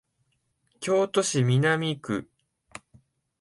[0.79, 2.27] 京都市南区